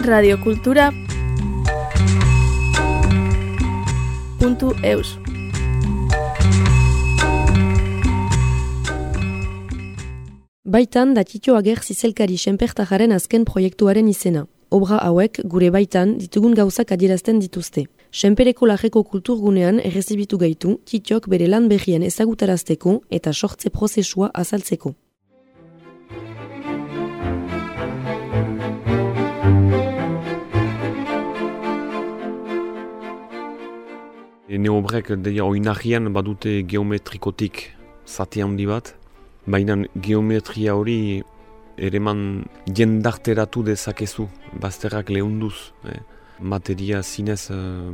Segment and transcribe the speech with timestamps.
[0.00, 0.90] radiokultura
[4.38, 5.18] puntu eus
[10.64, 14.46] Baitan da Tito Ager zizelkari senpertajaren azken proiektuaren izena.
[14.70, 17.84] Obra hauek gure baitan ditugun gauzak adierazten dituzte.
[18.10, 24.94] Senpereko lajeko kulturgunean errezibitu gaitu Titok bere lan berrien ezagutarazteko eta sortze prozesua azaltzeko.
[34.62, 37.64] Ene obrek deia oinarrian badute geometrikotik
[38.06, 38.92] zati handi bat,
[39.50, 39.74] baina
[40.06, 41.24] geometria hori
[41.88, 42.20] ereman
[42.70, 44.28] jendarteratu dezakezu,
[44.62, 45.98] bazterrak lehunduz, eh?
[46.38, 47.90] materia zinez uh,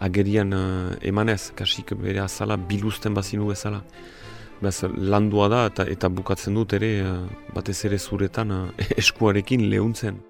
[0.00, 3.82] agerian uh, emanez, kasik bere azala biluzten bazinu bezala.
[4.64, 7.12] Bez, landua da eta, eta bukatzen dut ere uh,
[7.52, 8.64] batez ere zuretan uh,
[9.04, 10.22] eskuarekin lehuntzen.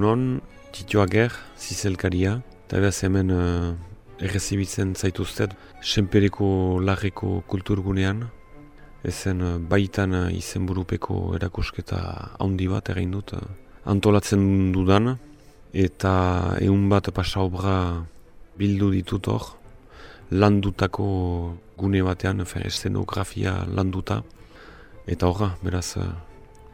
[0.00, 0.40] Egunon,
[0.72, 3.74] Tito Ager, zizelkaria, eta behaz hemen uh,
[4.16, 5.52] errezibitzen zaituztet,
[5.84, 8.22] senpereko lageko kulturgunean,
[9.04, 12.00] ezen uh, baitan uh, izenburupeko erakusketa
[12.40, 13.44] handi bat egin dut, uh,
[13.92, 15.18] antolatzen dudan,
[15.76, 16.14] eta
[16.62, 17.76] egun bat pasa obra
[18.56, 19.52] bildu ditut hor,
[20.32, 21.10] landutako
[21.76, 24.22] gune batean, efen, estenografia landuta,
[25.04, 26.08] eta horra, beraz, uh,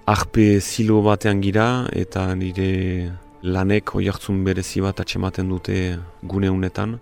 [0.07, 3.11] arpe zilo batean gira eta nire
[3.43, 5.79] lanek oiartzun berezi bat atxematen dute
[6.23, 7.01] gune honetan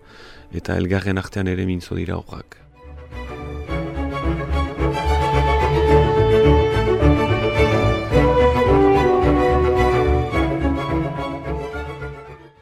[0.56, 2.56] eta elgarren artean ere mintzo dira horrak.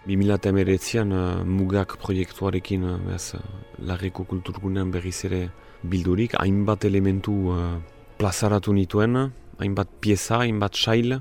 [0.06, 3.40] Bi mila eta uh, mugak proiektuarekin uh, behaz, uh,
[3.78, 5.50] larreko kulturgunean berriz ere
[5.84, 7.78] bildurik, hainbat elementu uh,
[8.18, 9.30] plazaratu nituen,
[9.62, 11.20] hainbat pieza, hainbat sail,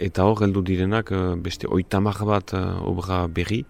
[0.00, 3.64] eta hor heldu direnak eh, beste oitamak bat uh, obra berri,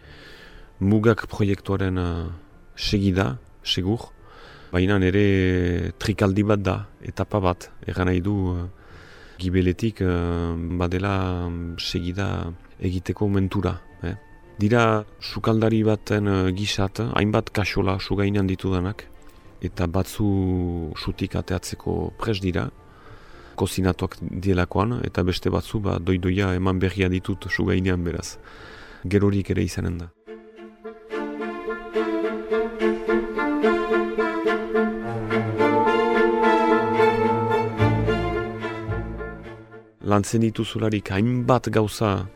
[0.81, 2.29] mugak proiektuaren uh,
[2.77, 4.11] segida, segur,
[4.73, 8.35] baina nire trikaldi bat da, etapa bat, egan nahi du
[9.39, 10.03] gibeletik
[10.79, 11.15] badela
[11.49, 12.29] mm, segida
[12.83, 13.77] egiteko mentura.
[14.03, 14.15] Eh?
[14.59, 19.07] Dira sukaldari baten gisat, hainbat kasola sugainan ditudanak,
[19.65, 20.27] eta batzu
[20.99, 22.69] sutik ateatzeko pres dira,
[23.57, 28.37] kozinatuak dielakoan, eta beste batzu ba, doidoia eman berria ditut sugainean beraz.
[29.05, 30.11] Gerorik ere izanen da.
[40.05, 42.27] Lantzen dituzularik hainbat gauza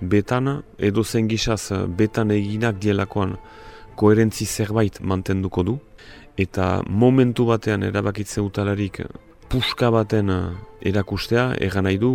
[0.00, 3.36] betan, edo zen gizaz betan eginak dielakoan
[3.96, 5.78] koherentzi zerbait mantenduko du,
[6.36, 9.00] eta momentu batean erabakitze utalarik
[9.54, 12.10] puska baten uh, erakustea, egan nahi du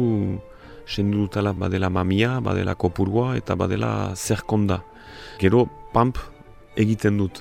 [0.84, 4.82] sendu dutela badela mamia, badela kopurgoa eta badela zerkonda.
[5.40, 5.64] Gero,
[5.94, 6.20] pamp
[6.76, 7.40] egiten dut.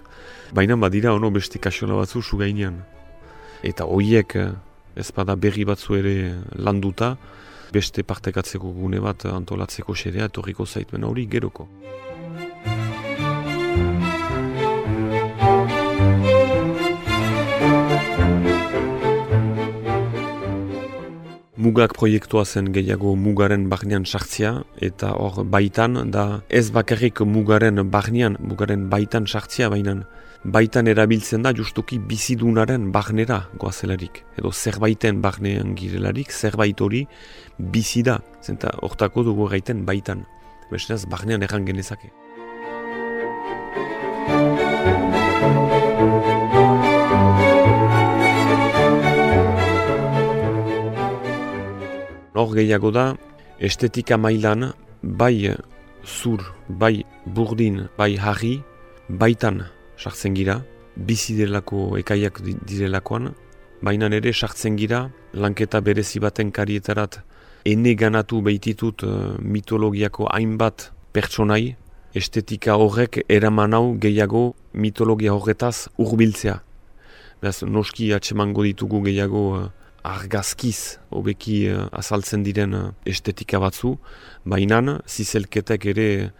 [0.54, 2.78] Baina badira ono beste kasola batzu sugainean.
[3.66, 4.52] Eta hoiek uh,
[4.94, 6.14] ez bada berri batzu ere
[6.54, 7.16] landuta,
[7.74, 11.66] beste partekatzeko gune bat antolatzeko xerea etorriko zaitmen hori geroko.
[21.58, 28.36] Mugak proiektua zen gehiago mugaren barnean sartzia eta hor baitan da ez bakarrik mugaren barnean,
[28.38, 30.04] mugaren baitan sartzia bainan
[30.44, 37.02] baitan erabiltzen da justuki bizidunaren barnera goazelarik edo zerbaiten barnean girelarik zerbait hori
[37.58, 40.26] bizi da zenta hortako dugu gaiten baitan.
[40.70, 42.12] Bestenaz barnean erran genezake
[52.58, 53.12] gehiago da,
[53.58, 55.54] estetika mailan, bai
[56.04, 58.58] zur, bai burdin, bai harri,
[59.08, 59.62] baitan
[59.98, 60.62] sartzen gira,
[60.96, 63.32] bizi delako ekaiak direlakoan,
[63.82, 67.20] baina ere sartzen gira, lanketa berezi baten karietarat,
[67.64, 71.76] ene ganatu behititut uh, mitologiako hainbat pertsonai,
[72.14, 76.58] estetika horrek eraman hau gehiago mitologia horretaz urbiltzea.
[77.42, 79.66] Beraz, noski atsemango ditugu gehiago uh,
[80.04, 83.96] argazkiz hobeki uh, azaltzen diren uh, estetika batzu,
[84.44, 86.32] baina zizelketek ere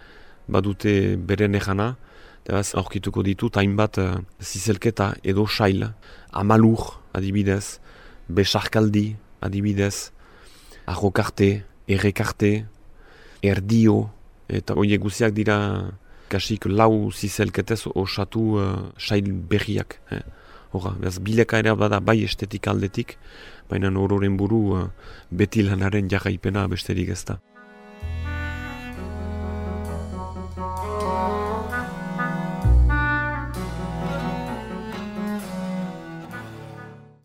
[0.49, 1.97] badute beren egana,
[2.45, 5.85] eta aurkituko ditut hainbat uh, zizelketa edo sail,
[6.33, 7.79] amalur adibidez,
[8.29, 10.11] besarkaldi adibidez,
[10.87, 12.67] arrokarte, errekarte,
[13.43, 14.09] erdio,
[14.49, 15.59] eta hori guziak dira
[16.29, 20.01] kasik lau zizelketez osatu uh, sail berriak.
[20.13, 20.23] Eh?
[20.79, 23.17] Hora, behaz, bileka ere bada bai estetik aldetik,
[23.71, 24.83] baina ororen buru uh,
[25.35, 27.39] beti lanaren jarraipena besterik ez da.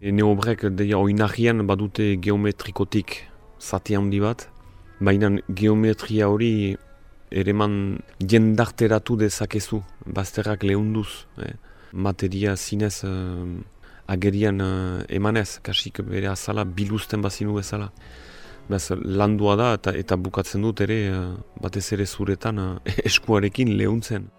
[0.01, 3.19] Neobrek deia oinahian badute geometrikotik
[3.61, 4.47] zati handi bat,
[4.99, 5.29] baina
[5.61, 6.73] geometria hori
[7.29, 7.77] ereman
[8.17, 9.83] jendarteratu dezakezu,
[10.17, 11.53] bazterrak lehunduz, eh?
[11.93, 13.45] Materia zinez uh,
[14.07, 17.91] agerian uh, emanez, kasik bere azala biluzten bazinu bezala.
[18.69, 22.79] Bez, landua da eta, eta bukatzen dut ere uh, batez ere zuretan
[23.09, 24.29] eskuarekin lehuntzen.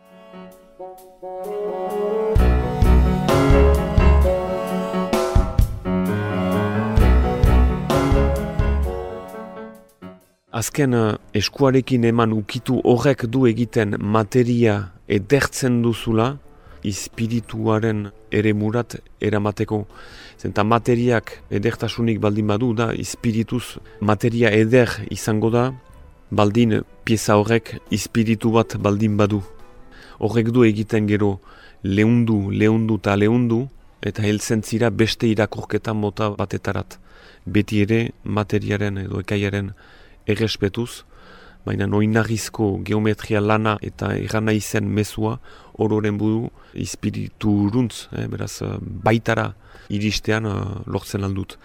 [10.55, 10.95] Azken
[11.35, 14.77] eskuarekin eman ukitu horrek du egiten materia
[15.11, 16.37] edertzen duzula,
[16.85, 19.85] espirituaren ere murat eramateko.
[20.39, 25.71] Zenta materiak edertasunik baldin badu da, espirituz materia eder izango da,
[26.31, 29.43] baldin pieza horrek espiritu bat baldin badu.
[30.19, 31.39] Horrek du egiten gero
[31.83, 33.65] lehundu, lehundu eta lehundu,
[34.05, 36.99] eta helzen zira beste irakorketa mota batetarat.
[37.47, 39.73] Beti ere materiaren edo ekaiaren
[40.27, 41.05] errespetuz,
[41.65, 45.39] baina noinagizko geometria lana eta errana izen mezua
[45.79, 49.55] ororen budu espiritu runtz, eh, beraz baitara
[49.93, 51.59] iristean uh, lortzen aldut.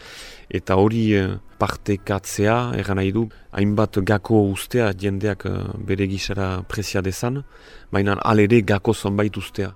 [0.50, 6.52] Eta hori uh, parte katzea, erran nahi du, hainbat gako ustea jendeak uh, bere gisara
[6.68, 7.44] prezia dezan,
[7.92, 9.74] baina alere gako zonbait ustea.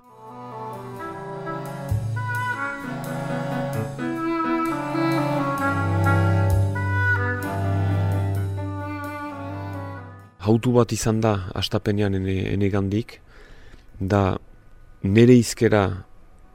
[10.44, 13.20] Hautu bat izan da astapenean ene, ene gandik,
[14.00, 14.36] da
[15.02, 15.84] nere izkera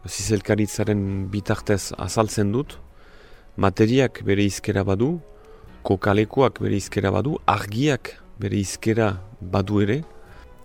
[0.07, 1.01] zizelkaritzaren
[1.33, 2.77] bitartez azaltzen dut,
[3.57, 5.17] materiak bere izkera badu,
[5.83, 10.01] kokalekoak bere izkera badu, argiak bere izkera badu ere,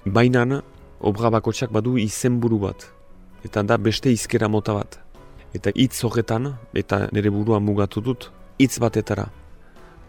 [0.05, 0.62] baina
[1.00, 2.87] obra bakotsak badu izenburu bat,
[3.44, 5.00] eta da beste izkera mota bat.
[5.55, 9.29] Eta hitz horretan, eta nire burua mugatu dut, hitz batetara.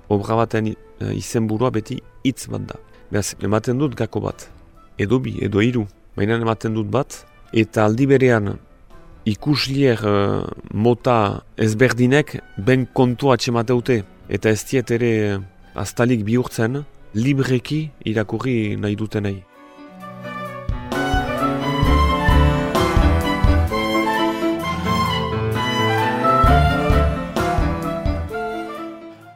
[0.10, 0.76] Obra baten eh,
[1.14, 2.80] izenburua beti hitz bat da.
[3.12, 4.48] Beraz, ematen dut gako bat,
[4.98, 5.84] edo bi, edo hiru,
[6.18, 7.20] baina ematen dut bat,
[7.54, 8.56] eta aldi berean
[9.30, 10.42] ikuslier uh,
[10.74, 15.44] mota ezberdinek ben kontua atxemateute, eta ez diet ere uh,
[15.78, 16.82] aztalik bihurtzen,
[17.14, 19.44] libreki irakurri nahi dute nahi.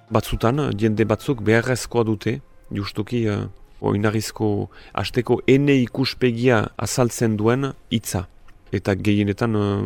[0.09, 2.39] Batzutan, jende batzuk beharrezkoa dute,
[2.75, 3.47] justuki uh,
[3.81, 8.27] oinarrizko asteko ene ikuspegia azaltzen duen hitza
[8.75, 9.81] eta gehienetan uh,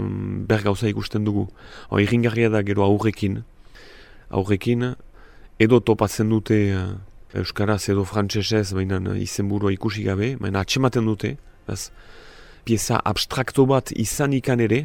[0.47, 1.47] ber gauza ikusten dugu.
[1.89, 3.44] O, irringarria da gero aurrekin,
[4.30, 4.94] aurrekin
[5.59, 6.94] edo topatzen dute uh,
[7.33, 11.31] Euskaraz edo frantsesez baina izenburua ikusi gabe, baina atxematen dute,
[11.65, 11.88] ez,
[12.63, 14.83] pieza abstrakto bat izan ikan ere,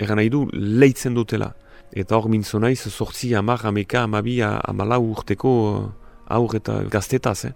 [0.00, 1.52] eran nahi du, leitzen dutela.
[1.92, 5.52] Eta hor mintzo naiz, sortzi, amar, ameka, amabi, amalau urteko
[6.30, 7.54] aur eta gaztetaz, eh?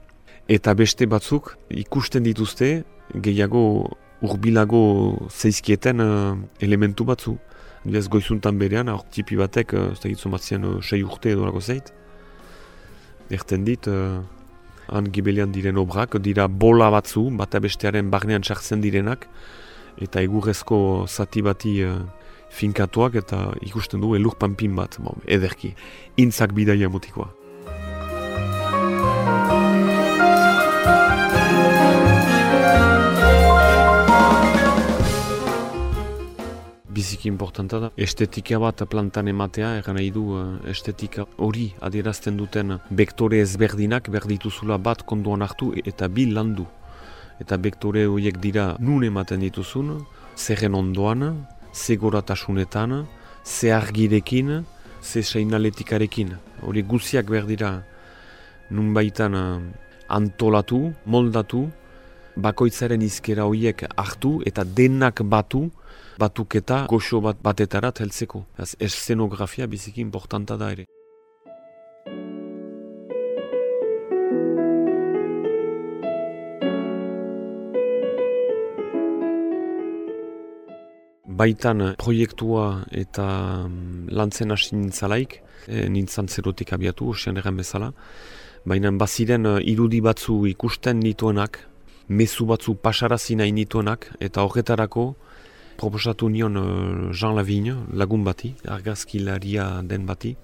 [0.50, 2.82] Eta beste batzuk ikusten dituzte
[3.14, 3.64] gehiago
[4.24, 4.84] urbilago
[5.30, 7.36] zeizkieten uh, elementu batzu.
[7.84, 11.44] Ez goizuntan berean, aur tipi batek, uh, ez da gitzu matzien uh, sei urte edo
[11.46, 11.92] lago zeit.
[13.32, 14.22] Erten dit, uh,
[14.88, 19.28] han gibelian diren obrak, dira bola batzu, bata bestearen barnean txartzen direnak,
[20.04, 22.02] eta egurrezko zati bati uh,
[22.54, 25.74] finkatuak, eta ikusten du elur panpin bat, bon, ederki,
[26.20, 27.32] intzak bidaia motikoa.
[37.04, 37.90] Biziki importanta da.
[37.96, 44.78] Estetika bat plantan ematea, egan nahi du eh, estetika hori adierazten duten bektore ezberdinak berdituzula
[44.78, 46.64] bat konduan hartu eta bi landu.
[47.42, 49.98] Eta bektore horiek dira nun ematen dituzun,
[50.36, 51.46] zerren ondoan,
[53.44, 54.64] ze argirekin,
[55.02, 56.30] ze seinaletikarekin.
[56.62, 57.82] Hori guziak berdira
[58.70, 59.60] nun baitan eh,
[60.08, 61.68] antolatu, moldatu,
[62.36, 65.68] bakoitzaren izkera horiek hartu eta denak batu,
[66.18, 68.44] batuketa goxo bat batetara heltzeko.
[68.58, 70.86] Ez eszenografia biziki importanta da ere.
[81.34, 83.26] Baitan proiektua eta
[83.66, 87.88] mm, lantzen hasi nintzalaik, e, nintzan zerotik abiatu, osean erren bezala,
[88.64, 91.58] baina baziren e, irudi batzu ikusten dituenak,
[92.08, 95.14] mezu batzu pasarazi nahi nituenak, eta horretarako
[95.76, 100.34] proposatu nion uh, Jean Lavigne, lagun bati, argazkilaria den bati,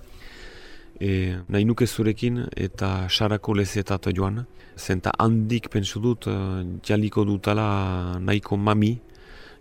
[1.00, 4.44] e, nahi nuke zurekin eta sarako lezetat joan,
[4.76, 8.98] zenta handik pensu dut uh, jaliko dutala nahiko mami,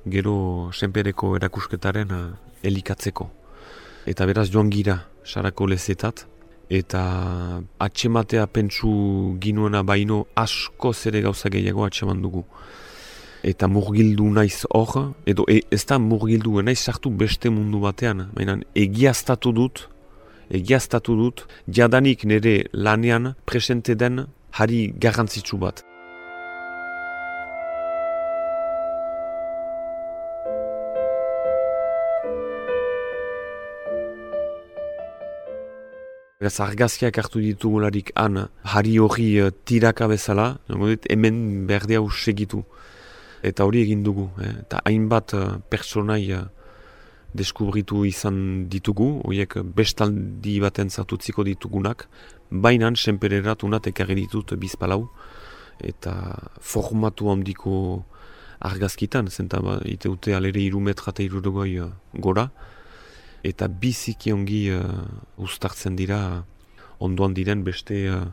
[0.08, 2.25] gero senpereko erakusketaren uh,
[2.63, 3.29] elikatzeko.
[4.08, 6.25] Eta beraz joan gira sarako lezetat,
[6.70, 12.46] eta atxematea pentsu ginuena baino asko zere gauza gehiago atxeman dugu.
[13.44, 18.60] Eta murgildu naiz hor, edo e, ez da murgildu naiz sartu beste mundu batean, baina
[18.76, 19.88] egiaztatu dut,
[20.52, 25.88] egiaztatu dut, jadanik nire lanean presente den hari garrantzitsu bat.
[36.39, 42.62] Beraz, argazkiak hartu ditugularik han, hari hori uh, tiraka bezala, dit, hemen berde hau segitu.
[43.43, 44.29] Eta hori egin dugu.
[44.39, 44.53] Eh?
[44.62, 46.46] Eta hainbat uh, personai uh,
[47.36, 48.39] deskubritu izan
[48.72, 52.08] ditugu, horiek bestaldi baten zartutziko ditugunak,
[52.50, 55.10] baina senpererat unat ekarri ditut bizpalau,
[55.84, 56.15] eta
[56.62, 58.05] formatu handiko
[58.63, 61.81] argazkitan, zenta ba, ite dute alere irumetra eta irudogoi
[62.15, 62.48] gora,
[63.43, 64.84] eta biziki ongi uh,
[65.38, 66.43] ustartzen dira
[67.00, 68.25] ondoan diren beste uh,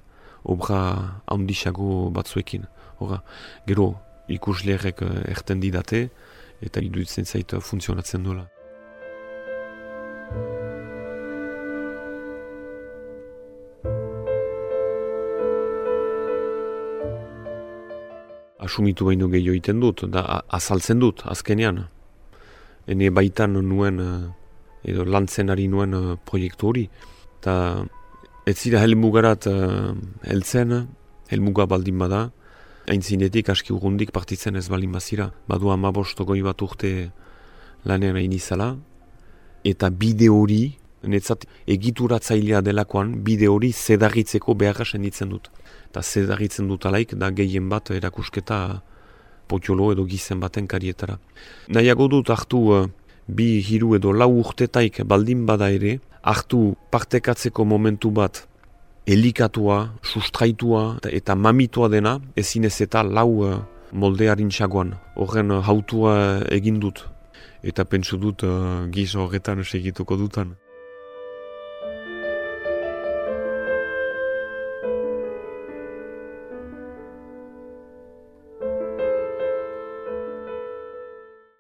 [0.44, 2.66] obra handisago batzuekin.
[2.98, 3.22] Hora,
[3.66, 3.94] gero
[4.28, 6.08] ikusleerek uh, erten didate
[6.64, 8.48] eta idutzen zait uh, funtzionatzen duela.
[18.66, 21.84] Asumitu baino gehiago egiten dut, da azaltzen dut, azkenean.
[22.90, 24.00] Ene baitan nuen
[24.87, 26.87] edo lantzen ari nuen uh, proiektu hori.
[27.40, 27.85] Eta
[28.47, 29.93] ez zira helmugarat uh,
[30.31, 30.87] heltzen,
[31.31, 32.31] helmuga baldin bada,
[32.87, 33.02] hain
[33.49, 35.33] aski urrundik partitzen ez baldin bazira.
[35.49, 37.11] Badu amabosto goi bat urte
[37.85, 38.76] lanean hain izala,
[39.64, 45.50] eta bide hori, netzat egituratzailea delakoan, bide hori zedarritzeko beharra senditzen dut.
[45.90, 48.83] Eta zedarritzen dut alaik, da gehien bat erakusketa
[49.49, 51.19] potiolo edo gizen baten karietara.
[51.69, 52.87] Nahiago dut hartu uh,
[53.28, 58.47] bi hiru edo lau urtetaik baldin bada ere, hartu partekatzeko momentu bat
[59.06, 63.59] elikatua, sustraitua eta mamitua dena, ezin ez eta lau uh,
[63.92, 64.97] moldearin txagoan.
[65.14, 67.06] Horren uh, hautua egin dut.
[67.66, 68.45] Eta pentsu dut
[68.95, 70.54] giz horretan segituko dutan.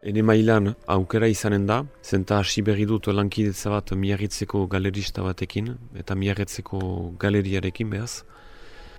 [0.06, 6.14] Ene mailan aukera izanen da, zenta hasi berri dut lankidetza bat miarritzeko galerista batekin, eta
[6.14, 6.78] miarritzeko
[7.18, 8.22] galeriarekin behaz.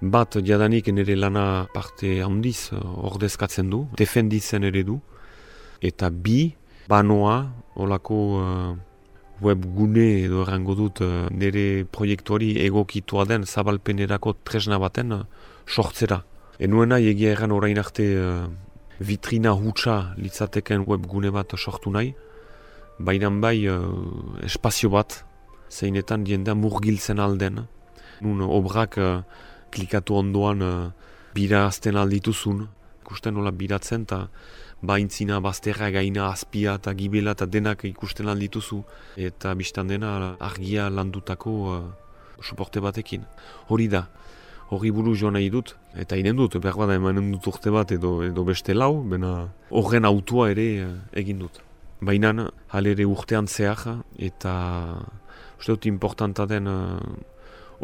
[0.02, 5.00] Bat jadanik nire lana parte handiz ordezkatzen du, defenditzen ere du.
[5.80, 6.52] Eta bi,
[6.92, 7.38] banoa,
[7.80, 8.76] olako uh,
[9.40, 15.26] web gune edo errango dut uh, nire proiektuari egokitua den zabalpenerako tresna baten uh,
[15.68, 16.26] sortzera.
[16.60, 18.48] Enuena egia erran orain arte uh,
[19.00, 22.14] vitrina hutsa litzateken webgune bat sortu nahi,
[23.00, 25.24] baina bai uh, espazio bat,
[25.70, 27.68] zeinetan dienda murgiltzen alden.
[28.22, 29.22] Nun obrak uh,
[29.72, 30.92] klikatu ondoan uh,
[31.36, 32.68] bira azten aldituzun,
[33.04, 34.28] ikusten nola biratzen, eta
[34.82, 38.84] baintzina, bazterra, gaina, azpia eta gibela eta denak ikusten aldituzu,
[39.18, 41.80] eta biztan dena argia landutako uh,
[42.42, 43.26] suporte batekin.
[43.70, 44.08] Hori da,
[44.70, 48.20] hori buru joan nahi dut, eta inen dut, behar bada emanen dut urte bat edo,
[48.26, 51.62] edo beste lau, bena horren autua ere eh, egin dut.
[52.02, 52.34] Baina
[52.76, 54.54] halere urtean zehar, eta
[55.58, 57.00] uste dut importanta den uh,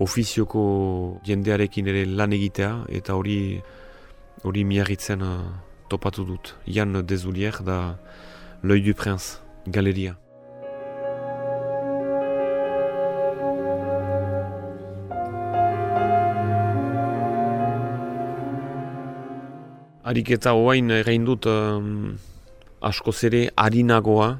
[0.03, 3.37] ofizioko jendearekin ere lan egitea, eta hori
[4.43, 5.39] hori miarritzen uh,
[5.89, 6.53] topatu dut.
[6.67, 7.97] Jan Dezulier da
[8.61, 10.17] L'Oeil du Prince, galeria.
[20.03, 22.17] Ariketa hoain egin dut um,
[22.83, 24.33] asko zere harinagoa,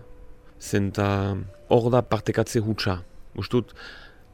[0.60, 1.06] zenta
[1.72, 2.98] hor da partekatze hutsa.
[3.40, 3.70] Ustut,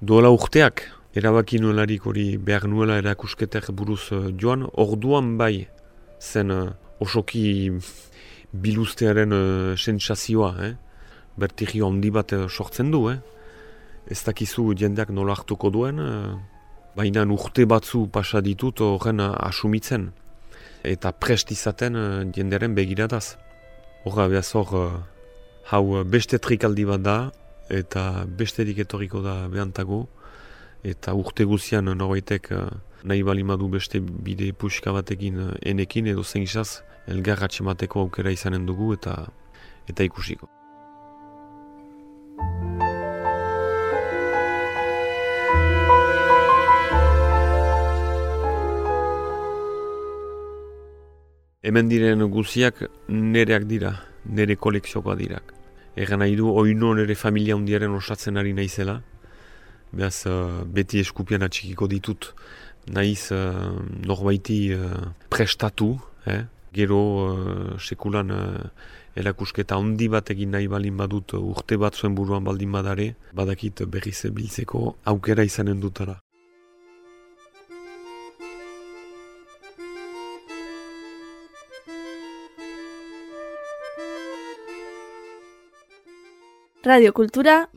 [0.01, 5.67] duela urteak, erabaki nuelarik hori behar nuela erakusketek buruz uh, joan, orduan bai
[6.17, 7.77] zen uh, osoki
[8.49, 10.71] biluztearen uh, sensazioa, eh?
[11.37, 13.19] bertigi handi bat uh, sortzen du, eh?
[14.09, 16.33] ez dakizu jendeak nola hartuko duen, uh,
[16.97, 20.09] baina urte batzu pasa ditut horren uh, asumitzen
[20.83, 23.37] eta prest izaten uh, jenderen begirataz.
[24.05, 24.99] Horra behaz hor, uh,
[25.71, 27.17] hau uh, beste trikaldi bat da,
[27.69, 30.07] eta beste etorriko da behantago,
[30.83, 32.69] eta urte guzian norbaitek uh,
[33.03, 38.93] nahi balimadu beste bide puxka batekin enekin edo zen izaz elgar atxemateko aukera izanen dugu
[38.93, 39.27] eta
[39.87, 40.58] eta ikusiko.
[51.69, 52.79] Hemen diren guziak
[53.13, 53.91] nereak dira,
[54.25, 55.51] nere kolekziokoa dirak.
[56.01, 58.95] Egan nahi du, oino nere familia hundiaren osatzen ari naizela.
[59.93, 62.31] Beaz, uh, beti eskupian atxikiko ditut,
[62.95, 65.91] nahiz uh, norbaiti uh, prestatu,
[66.25, 66.39] eh?
[66.73, 68.65] gero uh, sekulan uh,
[69.13, 74.23] erakusketa handi bat egin nahi balin badut urte bat zuen buruan baldin badare, badakit berriz
[74.33, 76.17] biltzeko aukera izanen dutara.
[86.81, 87.69] Radio Cultura.